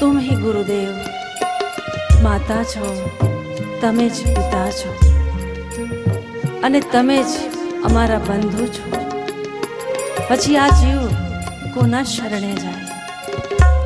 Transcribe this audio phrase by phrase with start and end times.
[0.00, 0.92] તુમ હિ ગુરુદેવ
[2.22, 2.90] માતા છો
[3.80, 4.92] તમે જ પિતા છો
[6.62, 7.32] અને તમે જ
[7.84, 8.84] અમારા બંધુ છો
[10.28, 11.02] પછી આ જીવ
[11.74, 12.86] કોના શરણે જાય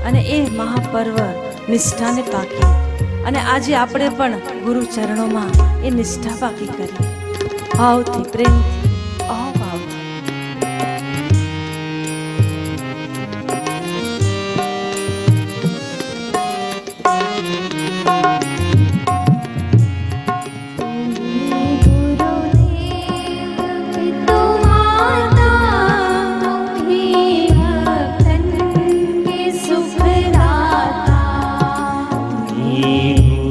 [0.05, 1.19] અને એ મહાપર્વ
[1.69, 2.71] નિષ્ઠાને પાકી
[3.25, 5.53] અને આજે આપણે પણ ગુરુ ચરણોમાં
[5.85, 7.11] એ નિષ્ઠા પાકી કરી
[7.73, 8.95] ભાવથી પ્રેમથી
[9.29, 9.64] અહો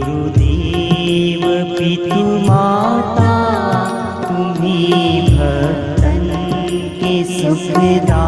[0.03, 1.43] गुरुदेव
[1.77, 3.33] पितु माता
[4.23, 4.81] तुम्ही
[5.29, 6.27] भक्तन
[6.99, 8.22] के सपदा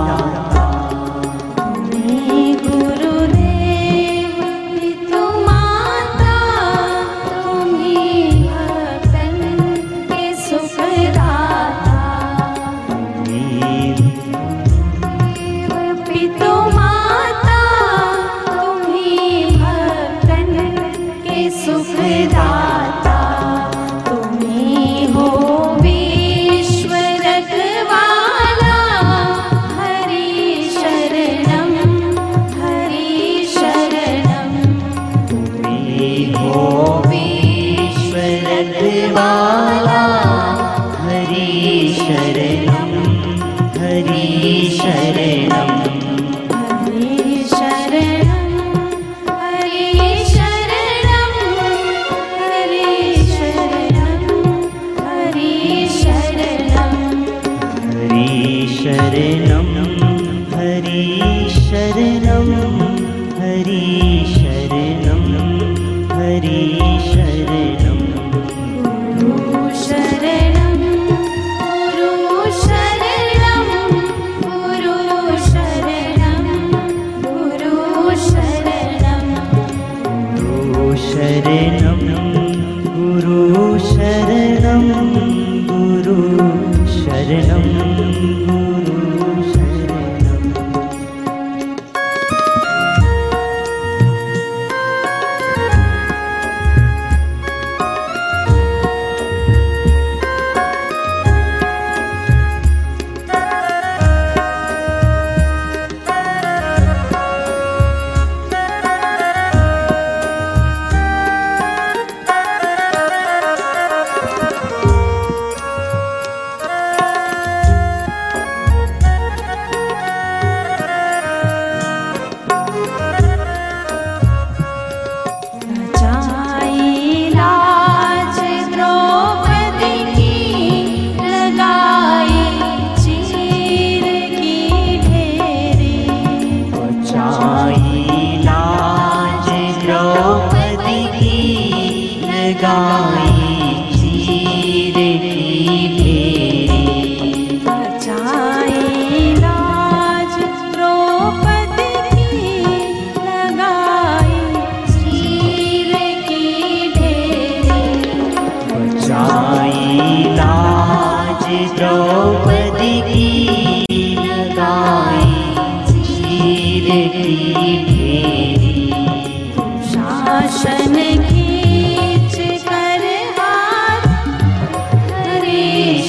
[169.92, 170.94] शासन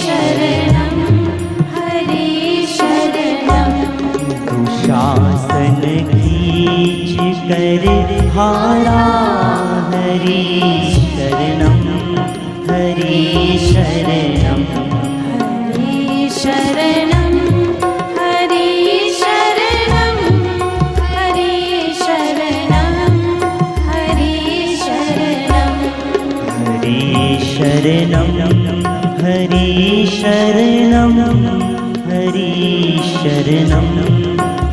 [0.00, 1.00] शरणम
[1.76, 2.26] हरे
[2.74, 3.72] शासन
[6.10, 7.86] खींच कर
[8.36, 9.00] हारा
[9.94, 10.42] हरे
[10.92, 11.80] शरणम
[12.70, 13.18] हरे
[13.72, 14.45] शरणम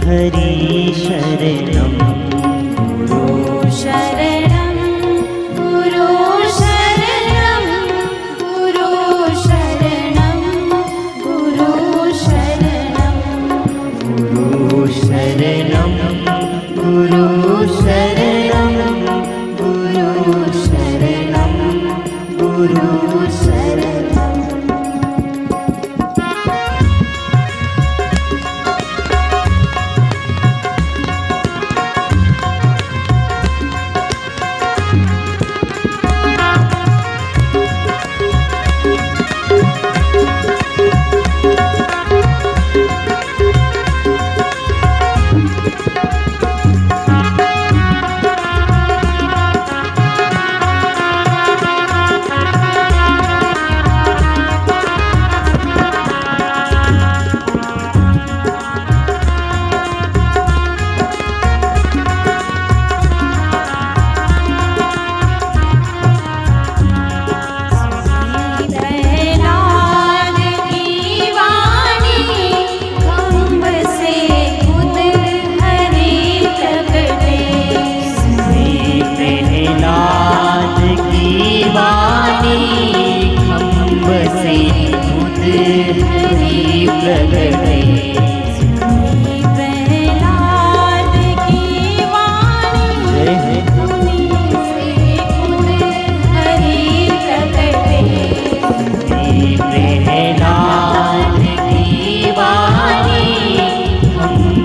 [0.05, 1.92] हरे शरणम्।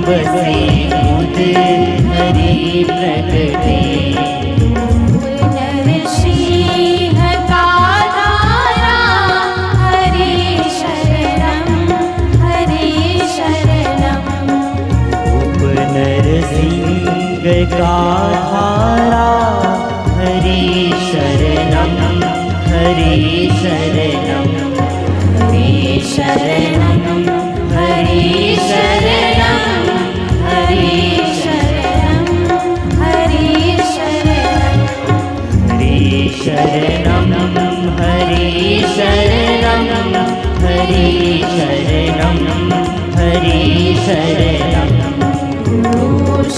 [0.09, 0.58] 对对。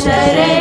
[0.03, 0.60] शरण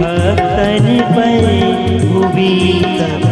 [0.00, 1.36] ભક્તન પૈ
[2.02, 3.25] ભૂવી